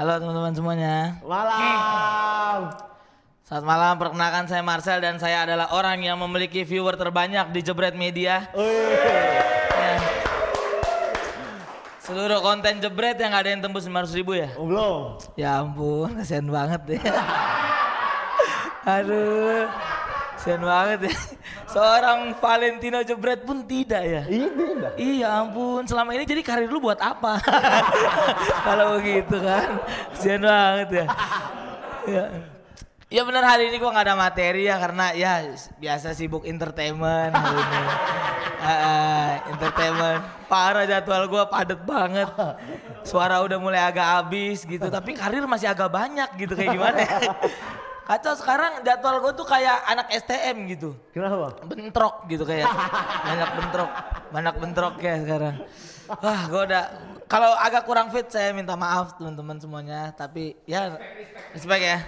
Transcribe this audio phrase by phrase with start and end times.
[0.00, 1.20] teman-teman semuanya.
[1.20, 2.72] Malam.
[3.44, 7.98] Selamat malam, perkenalkan saya Marcel dan saya adalah orang yang memiliki viewer terbanyak di Jebret
[7.98, 8.46] Media.
[8.54, 9.96] Ya.
[12.00, 14.48] Seluruh konten Jebret yang ada yang tembus 500 ribu ya?
[14.54, 15.02] Oh, belum.
[15.34, 17.00] Ya ampun, kasihan banget deh.
[18.96, 19.68] Aduh,
[20.40, 21.14] kasihan banget ya.
[21.68, 24.22] Seorang Valentino Jebret pun tidak ya?
[24.24, 24.92] Iya, tidak.
[24.96, 27.36] Iya ampun, selama ini jadi karir lu buat apa?
[28.66, 29.84] Kalau begitu kan,
[30.16, 31.06] kasihan banget ya.
[32.08, 32.24] ya.
[33.10, 35.42] Ya benar hari ini gua nggak ada materi ya karena ya
[35.82, 37.80] biasa sibuk entertainment hari ini.
[38.64, 40.22] Ah, entertainment.
[40.48, 42.30] Parah jadwal gua padet banget.
[43.04, 47.18] Suara udah mulai agak habis gitu, tapi karir masih agak banyak gitu kayak gimana ya.
[48.10, 50.98] Kacau sekarang jadwal gua tuh kayak anak STM gitu.
[51.14, 51.62] Kenapa?
[51.62, 52.66] bentrok gitu kayak.
[53.22, 53.90] Banyak bentrok.
[54.34, 55.54] Banyak bentrok ya sekarang.
[56.18, 56.84] Wah gue udah
[57.30, 60.10] kalau agak kurang fit saya minta maaf teman-teman semuanya.
[60.10, 60.98] Tapi ya
[61.54, 61.98] respect ya.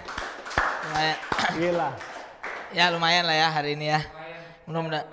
[0.83, 1.17] Lumayan.
[1.55, 1.89] Gila.
[2.75, 4.03] ya lumayan lah ya hari ini ya.
[4.67, 5.07] Mudah-mudahan.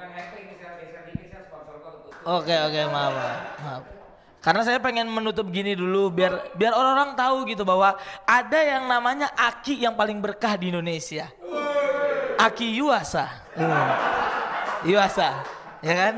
[2.27, 4.00] Oke oke maaf maaf, maaf.
[4.41, 7.93] Karena saya pengen menutup gini dulu biar biar orang-orang tahu gitu bahwa
[8.25, 11.29] ada yang namanya Aki yang paling berkah di Indonesia.
[12.41, 13.29] Aki Yuasa.
[13.53, 13.93] Hmm.
[14.89, 15.45] Yuasa,
[15.85, 16.15] ya kan?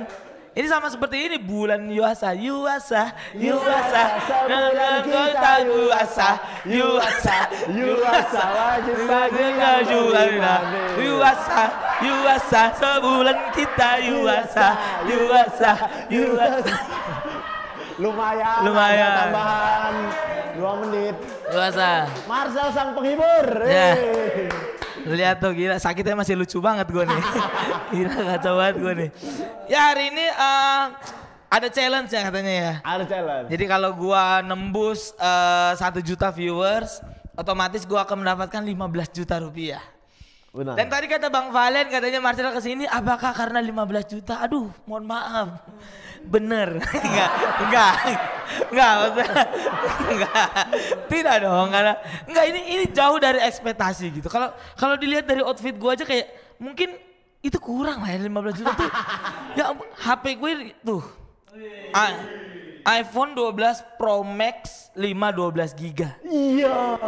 [0.53, 6.29] Ini sama seperti ini bulan Yuasa, Yuasa, Yuasa, sebulan kita Yuasa,
[6.69, 7.36] Yuasa,
[7.73, 9.01] Yuasa, wajib
[9.89, 10.55] Yuasa.
[11.01, 11.62] Yuasa,
[12.05, 14.67] Yuasa, sebulan kita Yuasa,
[15.09, 15.73] Yuasa,
[16.12, 16.77] Yuasa,
[18.03, 18.58] Lumayan.
[18.67, 19.12] Lumayan.
[19.14, 19.95] Tambahan
[20.58, 21.17] dua menit.
[21.55, 22.11] Yuasa.
[22.27, 23.47] Marcel sang penghibur.
[23.70, 23.95] Ya.
[25.03, 27.23] Lihat tuh gila sakitnya masih lucu banget gue nih.
[27.95, 29.11] gila kacau banget gue nih.
[29.70, 30.85] Ya hari ini eh,
[31.52, 32.74] ada challenge ya katanya ya.
[32.83, 33.46] Ada challenge.
[33.52, 37.05] Jadi kalau gua nembus eh, satu juta viewers,
[37.39, 39.83] otomatis gua akan mendapatkan 15 juta rupiah.
[40.52, 40.77] Benar.
[40.77, 44.36] Dan tadi kata Bang Valen katanya Marcel ke sini apakah karena 15 juta?
[44.45, 45.64] Aduh, mohon maaf.
[46.29, 46.77] Bener.
[47.08, 47.30] enggak,
[47.64, 47.95] enggak.
[48.68, 48.92] Enggak,
[50.12, 50.46] enggak.
[51.08, 51.96] Tidak dong, karena
[52.29, 54.29] enggak ini ini jauh dari ekspektasi gitu.
[54.29, 56.29] Kalau kalau dilihat dari outfit gua aja kayak
[56.61, 57.01] mungkin
[57.42, 58.91] itu kurang lah ya 15 juta tuh.
[59.58, 59.73] ya
[60.05, 60.51] HP gue
[60.85, 61.02] tuh.
[61.96, 62.42] I-
[62.83, 66.19] iPhone 12 Pro Max 5 12 giga.
[66.27, 66.98] Iya.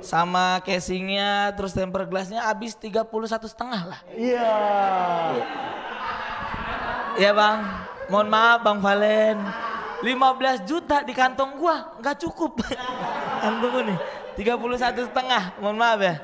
[0.00, 3.04] sama casingnya terus tempered glassnya habis 31
[3.44, 4.00] setengah lah.
[4.16, 4.56] Iya.
[7.20, 7.58] ya bang.
[8.08, 9.38] Mohon maaf bang Valen.
[10.04, 12.60] 15 juta di kantong gua nggak cukup.
[13.44, 13.98] Kantong gua nih
[14.36, 15.42] 31 setengah.
[15.60, 16.14] Mohon maaf ya.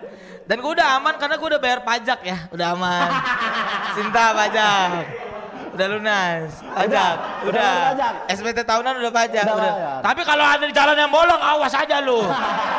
[0.44, 2.38] Dan gua udah aman karena gua udah bayar pajak ya.
[2.52, 3.08] Udah aman.
[3.96, 5.29] Cinta pajak
[5.80, 7.14] udah lunas pajak
[7.48, 8.10] Udah, udah.
[8.28, 9.72] SPT tahunan udah pajak Udah udah.
[9.72, 10.00] bayar.
[10.04, 12.20] tapi kalau ada di jalan yang bolong awas aja lu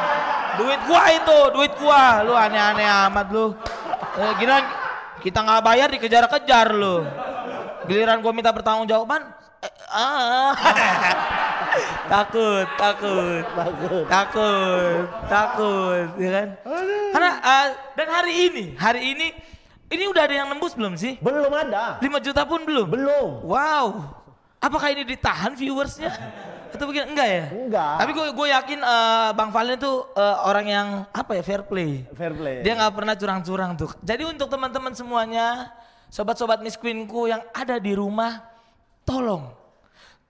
[0.61, 3.57] duit gua itu duit gua lu aneh-aneh amat lu
[4.15, 4.61] eh, giliran
[5.17, 7.01] kita nggak bayar dikejar-kejar lu
[7.85, 9.25] giliran gua minta pertanggungjawaban
[9.65, 10.53] eh, ah.
[12.13, 14.03] takut takut Takut.
[14.05, 16.47] takut takut ya kan
[17.11, 19.27] karena eh, dan hari ini hari ini
[19.91, 21.99] ini udah ada yang nembus belum sih Belum ada.
[21.99, 23.29] 5 juta pun belum Belum.
[23.43, 23.85] wow
[24.57, 26.09] apakah ini ditahan viewersnya
[26.71, 27.93] atau begini enggak ya Enggak.
[27.99, 32.07] tapi gue gue yakin eh, bang Valen tuh eh, orang yang apa ya fair play
[32.11, 32.63] Fair play.
[32.63, 35.67] dia nggak pernah curang-curang tuh jadi untuk teman-teman semuanya
[36.07, 38.39] sobat-sobat Miss Queenku yang ada di rumah
[39.03, 39.51] tolong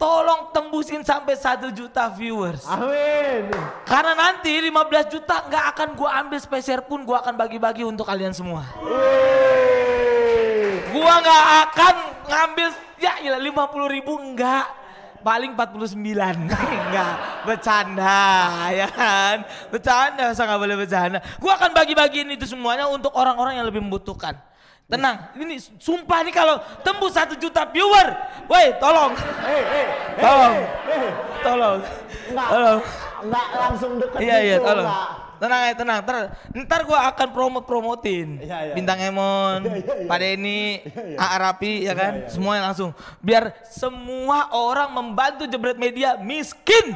[0.02, 2.66] tolong tembusin sampai satu juta viewers.
[2.66, 3.54] Amin.
[3.86, 8.34] karena nanti 15 juta nggak akan gue ambil spesial pun gue akan bagi-bagi untuk kalian
[8.34, 8.66] semua.
[10.92, 11.96] Gua nggak akan
[12.28, 12.68] ngambil
[13.00, 14.66] ya gila 50 ribu enggak
[15.22, 17.14] paling 49 enggak
[17.48, 18.20] bercanda
[18.74, 19.46] ya kan?
[19.70, 21.20] Bercanda masa nggak boleh bercanda?
[21.38, 24.36] Gua akan bagi-bagiin itu semuanya untuk orang-orang yang lebih membutuhkan
[24.92, 28.12] tenang ini sumpah nih kalau tembus satu juta viewer.
[28.52, 29.16] Woi tolong.
[30.20, 30.56] Tolong.
[31.40, 31.80] tolong.
[32.36, 32.80] Tolong.
[33.22, 34.84] Enggak langsung deket iya iya gitu, tolong.
[34.90, 35.10] enggak.
[35.42, 36.00] tenang ya tenang.
[36.04, 36.18] Ntar,
[36.54, 40.10] ntar gua akan promote promotin Iya, iya, bintang Emon Iya, iya, iya.
[40.10, 41.18] Pak Denny iya.
[41.18, 42.14] A Arapi ya kan?
[42.14, 42.30] iya, iya.
[42.30, 42.92] semuanya langsung.
[43.24, 46.94] Biar semua orang membantu jebret media miskin.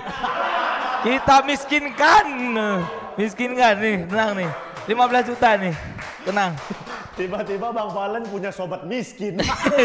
[1.05, 2.27] Kita miskinkan.
[3.15, 4.49] Miskinkan nih tenang nih.
[4.89, 5.73] 15 juta nih.
[6.25, 6.53] Tenang
[7.15, 9.39] Tiba-tiba Bang Valen punya sobat miskin.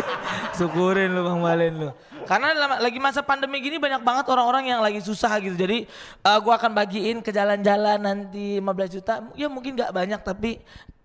[0.58, 1.88] Syukurin lu Bang Valen lu.
[2.26, 2.50] Karena
[2.82, 5.54] lagi masa pandemi gini banyak banget orang-orang yang lagi susah gitu.
[5.54, 5.86] Jadi
[6.26, 9.22] eh, gua akan bagiin ke jalan-jalan nanti 15 juta.
[9.38, 10.58] Ya mungkin nggak banyak tapi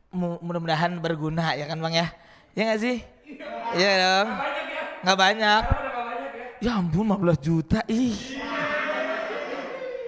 [0.09, 2.09] mu- mudah-mudahan berguna ya kan Bang ya.
[2.57, 2.97] Ya nggak sih?
[3.77, 4.27] Iya dong.
[4.33, 4.41] ya?
[5.05, 5.63] Nggak banyak.
[6.57, 8.17] Ya ampun 15 juta ih.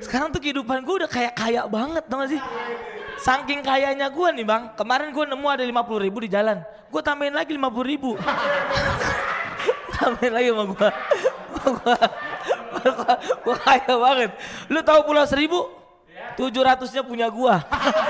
[0.01, 2.41] Sekarang tuh kehidupan gue udah kayak kaya banget tau gak sih?
[3.17, 6.61] Saking kayanya gue nih bang, kemarin gue nemu ada 50 ribu di jalan.
[6.87, 8.13] Gue tambahin lagi 50 ribu.
[9.97, 10.89] tambahin lagi sama gue.
[13.43, 14.31] gue kaya banget.
[14.69, 15.67] Lu tahu pulau seribu?
[16.37, 17.53] 700 nya punya gue.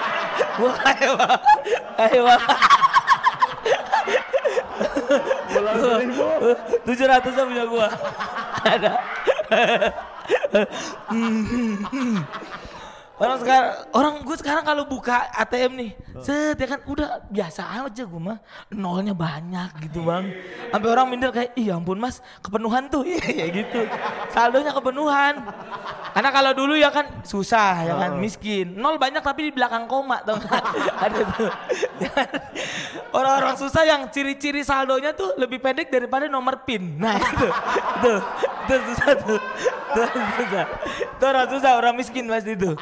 [0.59, 1.41] gue kaya banget.
[1.95, 2.57] Kaya banget.
[5.47, 6.25] Pulau seribu.
[6.83, 7.87] 700 nya punya gue.
[8.75, 8.93] Ada.
[13.17, 15.91] Orang sekarang, orang gue sekarang kalau buka ATM nih,
[16.21, 18.37] set ya kan udah biasa aja gue mah,
[18.69, 20.29] nolnya banyak gitu bang.
[20.69, 23.89] Sampai orang minder kayak, iya ampun mas, kepenuhan tuh, iya gitu.
[24.29, 25.49] Saldonya kepenuhan.
[26.13, 28.77] Karena kalau dulu ya kan susah ya kan, miskin.
[28.77, 30.63] Nol banyak tapi di belakang koma nggak?
[31.09, 31.51] Ada tuh.
[33.17, 37.01] Orang-orang susah yang ciri-ciri saldonya tuh lebih pendek daripada nomor PIN.
[37.01, 37.47] Nah itu,
[37.97, 38.13] itu,
[38.65, 39.39] itu susah tuh.
[39.97, 40.65] Itu susah.
[41.17, 42.77] Tuh susah orang miskin mas itu.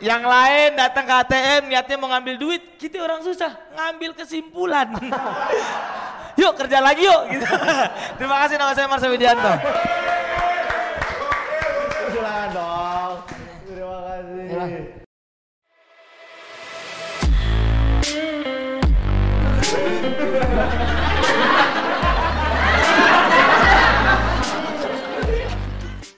[0.00, 4.92] Yang lain datang ke ATM niatnya mau ngambil duit, kita orang susah ngambil kesimpulan.
[6.40, 7.22] yuk kerja lagi yuk.
[7.32, 7.46] Gitu.
[8.20, 9.52] Terima kasih nama saya Marcel Widianto.
[12.46, 13.26] Dong.
[13.66, 14.96] Terima kasih.
[19.66, 21.05] Ha ha ha!